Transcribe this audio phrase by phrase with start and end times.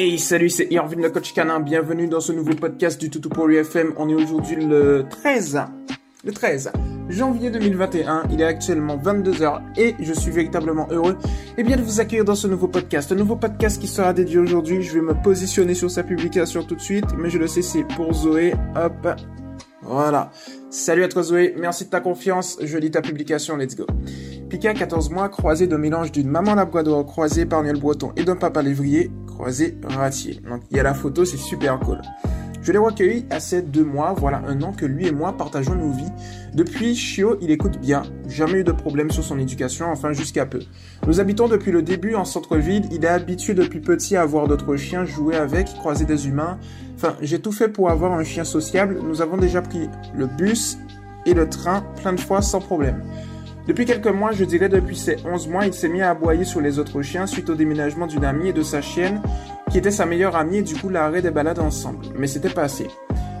[0.00, 3.48] Hey salut, c'est Irvin le coach canin, bienvenue dans ce nouveau podcast du Toutou pour
[3.48, 3.94] l'UFM.
[3.96, 5.60] On est aujourd'hui le 13,
[6.22, 6.70] le 13
[7.08, 11.16] janvier 2021, il est actuellement 22h et je suis véritablement heureux
[11.56, 13.10] et bien de vous accueillir dans ce nouveau podcast.
[13.10, 16.76] Un nouveau podcast qui sera dédié aujourd'hui, je vais me positionner sur sa publication tout
[16.76, 19.08] de suite, mais je le sais c'est pour Zoé, hop,
[19.82, 20.30] voilà.
[20.70, 23.84] Salut à toi Zoé, merci de ta confiance, je lis ta publication, let's go.
[24.48, 28.36] Pika, 14 mois, croisé de mélange d'une maman labrador croisée par Niel Breton et d'un
[28.36, 30.40] papa lévrier croisé ratier.
[30.48, 32.00] Donc il y a la photo, c'est super cool.
[32.62, 35.74] Je l'ai recueilli à ces deux mois, voilà un an que lui et moi partageons
[35.74, 36.10] nos vies.
[36.54, 40.60] Depuis, Chio, il écoute bien, jamais eu de problème sur son éducation, enfin jusqu'à peu.
[41.06, 44.76] Nous habitons depuis le début en centre-ville, il est habitué depuis petit à avoir d'autres
[44.76, 46.58] chiens, jouer avec, croiser des humains.
[46.94, 50.78] Enfin, j'ai tout fait pour avoir un chien sociable, nous avons déjà pris le bus
[51.26, 53.02] et le train plein de fois sans problème.
[53.68, 56.62] Depuis quelques mois, je dirais depuis ses 11 mois, il s'est mis à aboyer sur
[56.62, 59.20] les autres chiens suite au déménagement d'une amie et de sa chienne,
[59.70, 62.06] qui était sa meilleure amie et du coup l'arrêt des balades ensemble.
[62.16, 62.88] Mais c'était pas assez.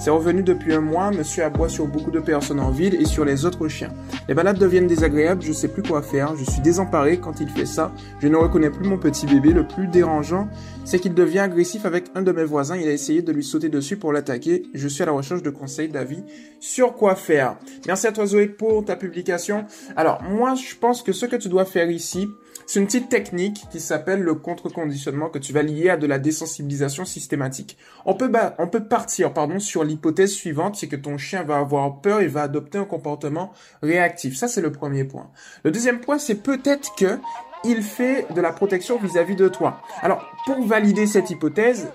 [0.00, 3.26] C'est revenu depuis un mois, monsieur aboie sur beaucoup de personnes en ville et sur
[3.26, 3.92] les autres chiens.
[4.28, 7.66] Les balades deviennent désagréables, je sais plus quoi faire, je suis désemparé quand il fait
[7.66, 10.48] ça, je ne reconnais plus mon petit bébé, le plus dérangeant,
[10.86, 13.68] c'est qu'il devient agressif avec un de mes voisins, il a essayé de lui sauter
[13.68, 16.24] dessus pour l'attaquer, je suis à la recherche de conseils, d'avis
[16.60, 17.58] sur quoi faire.
[17.86, 19.66] Merci à toi Zoé pour ta publication.
[19.96, 22.26] Alors, moi je pense que ce que tu dois faire ici,
[22.66, 26.18] c'est une petite technique qui s'appelle le contre-conditionnement que tu vas lier à de la
[26.18, 27.76] désensibilisation systématique.
[28.04, 32.00] On peut, on peut partir pardon, sur l'hypothèse suivante, c'est que ton chien va avoir
[32.00, 33.52] peur et va adopter un comportement
[33.82, 34.36] réactif.
[34.36, 35.30] Ça, c'est le premier point.
[35.64, 37.18] Le deuxième point, c'est peut-être que
[37.64, 39.82] il fait de la protection vis-à-vis de toi.
[40.00, 41.88] Alors, pour valider cette hypothèse,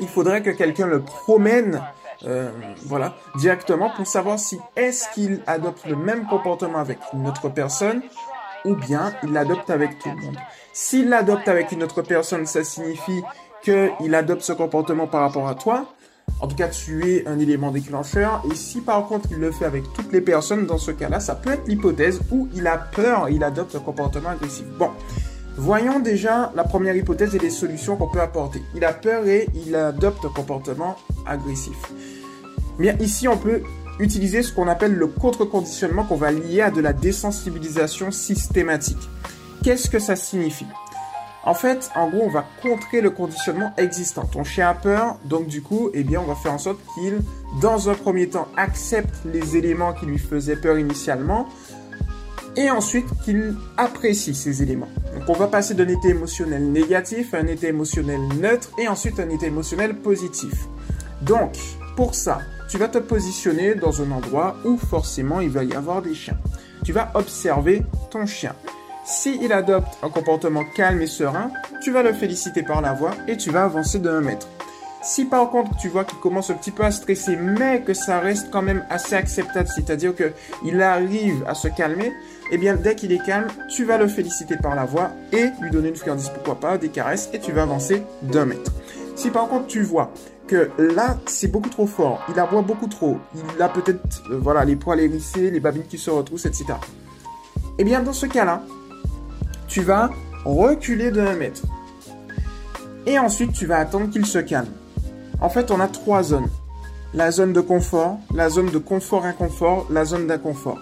[0.00, 1.80] il faudrait que quelqu'un le promène
[2.24, 2.50] euh,
[2.84, 8.02] voilà, directement pour savoir si est-ce qu'il adopte le même comportement avec une autre personne
[8.64, 10.36] ou bien il l'adopte avec tout le monde.
[10.72, 13.22] S'il l'adopte avec une autre personne, ça signifie
[13.62, 15.86] qu'il adopte ce comportement par rapport à toi.
[16.40, 18.42] En tout cas, tu es un élément déclencheur.
[18.50, 21.34] Et si par contre il le fait avec toutes les personnes, dans ce cas-là, ça
[21.34, 24.64] peut être l'hypothèse où il a peur, il adopte un comportement agressif.
[24.78, 24.90] Bon,
[25.56, 28.62] voyons déjà la première hypothèse et les solutions qu'on peut apporter.
[28.74, 30.96] Il a peur et il adopte un comportement
[31.26, 31.76] agressif.
[32.78, 33.62] Bien, ici, on peut
[34.02, 39.08] utiliser ce qu'on appelle le contre-conditionnement qu'on va lier à de la désensibilisation systématique.
[39.62, 40.66] Qu'est-ce que ça signifie?
[41.44, 44.24] En fait, en gros, on va contrer le conditionnement existant.
[44.26, 47.20] Ton chien a peur, donc du coup, eh bien, on va faire en sorte qu'il,
[47.60, 51.48] dans un premier temps, accepte les éléments qui lui faisaient peur initialement,
[52.56, 54.88] et ensuite qu'il apprécie ces éléments.
[55.14, 59.18] Donc on va passer d'un état émotionnel négatif à un état émotionnel neutre et ensuite
[59.20, 60.52] un état émotionnel positif.
[61.22, 61.56] Donc,
[61.96, 62.38] pour ça,
[62.68, 66.38] tu vas te positionner dans un endroit où forcément il va y avoir des chiens.
[66.84, 68.54] Tu vas observer ton chien.
[69.04, 71.50] S'il adopte un comportement calme et serein,
[71.82, 74.48] tu vas le féliciter par la voix et tu vas avancer de 1 mètre.
[75.02, 78.20] Si par contre tu vois qu'il commence un petit peu à stresser, mais que ça
[78.20, 82.12] reste quand même assez acceptable, c'est-à-dire qu'il arrive à se calmer,
[82.52, 85.70] eh bien dès qu'il est calme, tu vas le féliciter par la voix et lui
[85.72, 88.70] donner une friandise, pourquoi pas, des caresses, et tu vas avancer d'un mètre.
[89.14, 90.12] Si par contre tu vois
[90.46, 92.24] que là, c'est beaucoup trop fort.
[92.28, 93.18] Il aboie beaucoup trop.
[93.34, 96.74] Il a peut-être, euh, voilà, les poils hérissés, les babines qui se retroussent, etc.
[97.78, 98.62] Eh bien, dans ce cas-là,
[99.68, 100.10] tu vas
[100.44, 101.62] reculer de 1 mètre.
[103.06, 104.68] Et ensuite, tu vas attendre qu'il se calme.
[105.40, 106.48] En fait, on a trois zones.
[107.14, 110.78] La zone de confort, la zone de confort-inconfort, la zone d'inconfort.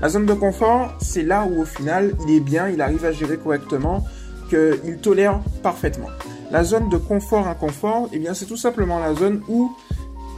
[0.00, 3.12] La zone de confort, c'est là où au final, il est bien, il arrive à
[3.12, 4.04] gérer correctement,
[4.48, 6.08] qu'il tolère parfaitement.
[6.50, 9.72] La zone de confort-inconfort, eh bien, c'est tout simplement la zone où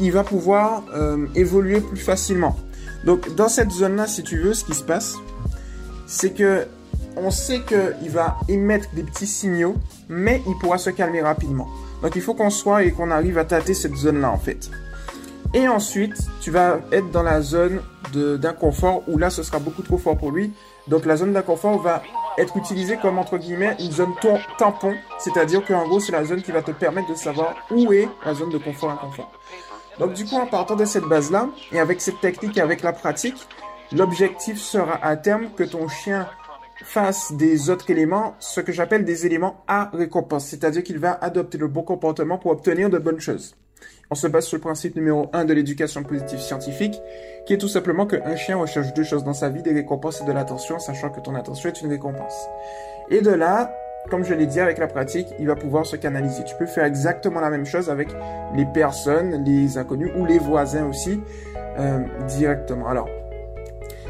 [0.00, 2.56] il va pouvoir euh, évoluer plus facilement.
[3.04, 5.16] Donc, dans cette zone-là, si tu veux, ce qui se passe,
[6.06, 6.66] c'est que
[7.16, 9.74] on sait qu'il va émettre des petits signaux,
[10.08, 11.68] mais il pourra se calmer rapidement.
[12.02, 14.70] Donc, il faut qu'on soit et qu'on arrive à tâter cette zone-là, en fait.
[15.54, 17.80] Et ensuite, tu vas être dans la zone
[18.12, 20.52] d'inconfort où là, ce sera beaucoup trop fort pour lui.
[20.86, 22.02] Donc, la zone d'inconfort va
[22.38, 24.14] être utilisé comme entre guillemets une zone
[24.58, 28.08] tampon, c'est-à-dire qu'en gros c'est la zone qui va te permettre de savoir où est
[28.24, 29.32] la zone de confort inconfort.
[29.98, 32.92] Donc du coup en partant de cette base-là et avec cette technique et avec la
[32.92, 33.48] pratique,
[33.92, 36.28] l'objectif sera à terme que ton chien
[36.84, 41.58] fasse des autres éléments, ce que j'appelle des éléments à récompense, c'est-à-dire qu'il va adopter
[41.58, 43.56] le bon comportement pour obtenir de bonnes choses.
[44.10, 46.98] On se base sur le principe numéro 1 de l'éducation positive scientifique,
[47.44, 50.24] qui est tout simplement qu'un chien recherche deux choses dans sa vie, des récompenses et
[50.24, 52.48] de l'attention, sachant que ton attention est une récompense.
[53.10, 53.70] Et de là,
[54.10, 56.42] comme je l'ai dit avec la pratique, il va pouvoir se canaliser.
[56.44, 58.08] Tu peux faire exactement la même chose avec
[58.54, 61.20] les personnes, les inconnus ou les voisins aussi,
[61.78, 62.88] euh, directement.
[62.88, 63.10] Alors,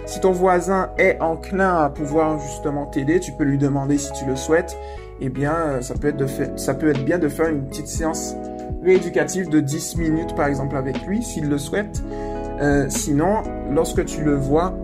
[0.06, 4.26] si ton voisin est enclin à pouvoir justement t'aider, tu peux lui demander si tu
[4.26, 4.76] le souhaites
[5.20, 7.66] eh bien, euh, ça peut être de fait, ça peut être bien de faire une
[7.66, 8.36] petite séance
[8.82, 12.02] rééducative de 10 minutes, par exemple, avec lui, s'il le souhaite.
[12.60, 14.74] Euh, sinon, lorsque tu le vois,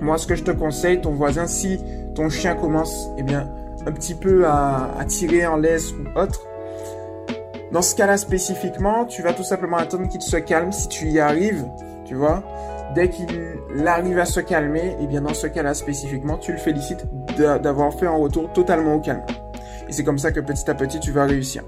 [0.00, 1.78] moi, ce que je te conseille, ton voisin, si
[2.14, 3.48] ton chien commence, eh bien,
[3.86, 6.46] un petit peu à, à tirer en laisse ou autre,
[7.72, 11.18] dans ce cas-là spécifiquement, tu vas tout simplement attendre qu'il se calme si tu y
[11.18, 11.64] arrives,
[12.04, 12.42] tu vois.
[12.94, 13.26] Dès qu'il
[13.86, 17.06] arrive à se calmer, eh bien dans ce cas-là spécifiquement, tu le félicites
[17.38, 19.22] d'avoir fait un retour totalement au calme.
[19.88, 21.64] Et c'est comme ça que petit à petit, tu vas réussir.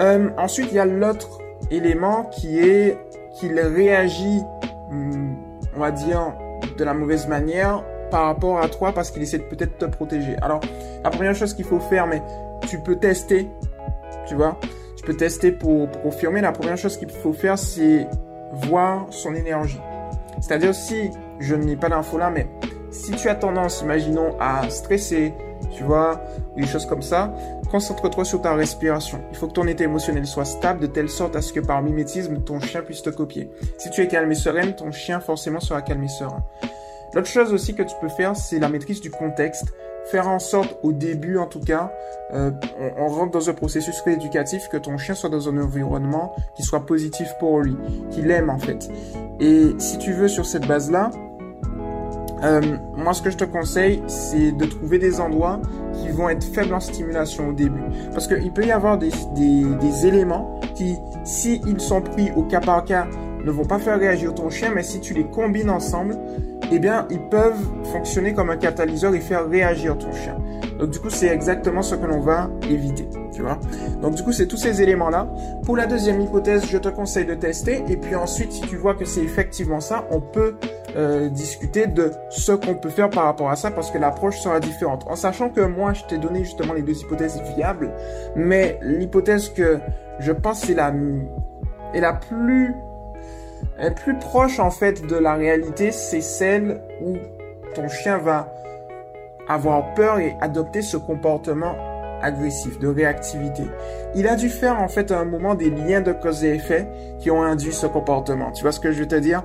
[0.00, 1.38] Euh, ensuite, il y a l'autre
[1.70, 2.98] élément qui est
[3.38, 4.40] qu'il réagit,
[4.90, 5.34] hmm,
[5.76, 6.32] on va dire,
[6.76, 10.36] de la mauvaise manière par rapport à toi parce qu'il essaie de peut-être te protéger.
[10.42, 10.60] Alors,
[11.04, 12.22] la première chose qu'il faut faire, mais
[12.68, 13.50] tu peux tester,
[14.26, 14.58] tu vois,
[14.96, 16.40] tu peux tester pour, pour confirmer.
[16.40, 18.06] La première chose qu'il faut faire, c'est
[18.52, 19.80] voir son énergie.
[20.40, 21.10] C'est-à-dire si,
[21.40, 22.46] je n'ai pas d'infos là, mais
[22.90, 25.34] si tu as tendance, imaginons, à stresser,
[25.72, 26.20] tu vois,
[26.54, 27.34] ou des choses comme ça,
[27.66, 29.20] concentre-toi sur ta respiration.
[29.30, 31.82] Il faut que ton état émotionnel soit stable de telle sorte à ce que par
[31.82, 33.50] mimétisme, ton chien puisse te copier.
[33.78, 36.42] Si tu es calme et sereine, ton chien forcément sera calme et serein.
[37.14, 39.66] L'autre chose aussi que tu peux faire, c'est la maîtrise du contexte.
[40.10, 41.92] Faire en sorte, au début en tout cas,
[42.32, 42.50] euh,
[42.96, 46.86] on, rentre dans un processus rééducatif, que ton chien soit dans un environnement qui soit
[46.86, 47.76] positif pour lui,
[48.10, 48.88] qu'il aime en fait.
[49.40, 51.10] Et si tu veux sur cette base-là,
[52.42, 52.60] euh,
[52.96, 55.60] moi, ce que je te conseille, c'est de trouver des endroits
[55.94, 57.82] qui vont être faibles en stimulation au début.
[58.12, 62.60] Parce qu'il peut y avoir des, des, des éléments qui, s'ils sont pris au cas
[62.60, 63.06] par cas,
[63.44, 66.18] ne vont pas faire réagir ton chien, mais si tu les combines ensemble,
[66.72, 70.36] eh bien, ils peuvent fonctionner comme un catalyseur et faire réagir ton chien.
[70.78, 73.58] Donc, du coup, c'est exactement ce que l'on va éviter, tu vois.
[74.02, 75.28] Donc, du coup, c'est tous ces éléments-là.
[75.64, 77.82] Pour la deuxième hypothèse, je te conseille de tester.
[77.88, 80.56] Et puis ensuite, si tu vois que c'est effectivement ça, on peut
[80.96, 84.60] euh, discuter de ce qu'on peut faire par rapport à ça parce que l'approche sera
[84.60, 85.04] différente.
[85.08, 87.92] En sachant que moi, je t'ai donné justement les deux hypothèses viables,
[88.34, 89.78] mais l'hypothèse que
[90.20, 90.92] je pense c'est la,
[91.92, 92.74] est la plus
[93.78, 97.16] est plus proche en fait de la réalité, c'est celle où
[97.74, 98.52] ton chien va
[99.48, 101.74] avoir peur et adopter ce comportement
[102.22, 103.64] agressif, de réactivité.
[104.14, 106.88] Il a dû faire en fait à un moment des liens de cause et effet
[107.18, 108.50] qui ont induit ce comportement.
[108.52, 109.44] Tu vois ce que je veux te dire?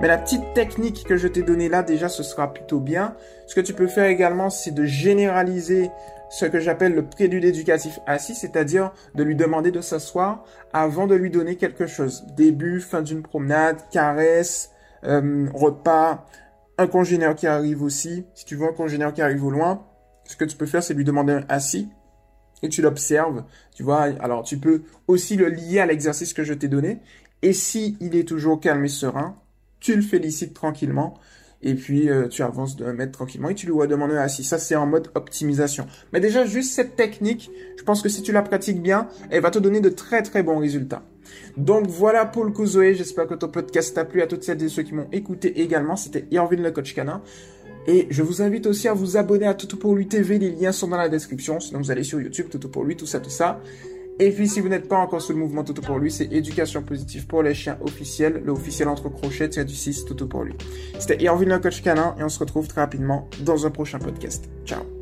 [0.00, 3.16] Mais la petite technique que je t'ai donnée là déjà ce sera plutôt bien.
[3.46, 5.90] Ce que tu peux faire également c'est de généraliser
[6.30, 11.14] ce que j'appelle le prélude éducatif assis, c'est-à-dire de lui demander de s'asseoir avant de
[11.14, 12.24] lui donner quelque chose.
[12.36, 14.70] Début, fin d'une promenade, caresse,
[15.04, 16.26] euh, repas,
[16.76, 18.26] un congénère qui arrive aussi.
[18.34, 19.86] Si tu vois un congénère qui arrive au loin,
[20.24, 21.88] ce que tu peux faire, c'est lui demander un assis
[22.62, 23.44] et tu l'observes.
[23.74, 27.00] Tu vois, alors tu peux aussi le lier à l'exercice que je t'ai donné.
[27.42, 29.36] Et si il est toujours calme et serein,
[29.80, 31.18] tu le félicites tranquillement
[31.62, 34.44] et puis euh, tu avances de mètre tranquillement et tu lui demander un assis.
[34.44, 35.86] Ça, c'est en mode optimisation.
[36.12, 39.50] Mais déjà, juste cette technique, je pense que si tu la pratiques bien, elle va
[39.50, 41.02] te donner de très très bons résultats.
[41.56, 44.62] Donc voilà pour le coup Zoé, j'espère que ton podcast t'a plu à toutes celles
[44.62, 45.96] et ceux qui m'ont écouté également.
[45.96, 47.22] C'était Irvine le coach canin.
[47.86, 50.72] Et je vous invite aussi à vous abonner à Toto pour lui TV, les liens
[50.72, 51.58] sont dans la description.
[51.58, 53.60] Sinon vous allez sur YouTube, Toto pour lui, tout ça, tout ça.
[54.20, 56.82] Et puis, si vous n'êtes pas encore sous le mouvement Toto pour lui, c'est éducation
[56.82, 60.54] positive pour les chiens officiels, le officiel entre crochets, du 6 Toto pour lui.
[60.98, 64.48] C'était Irvine le coach canin et on se retrouve très rapidement dans un prochain podcast.
[64.64, 64.97] Ciao.